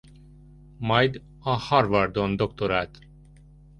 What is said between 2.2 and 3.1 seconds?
doktorált.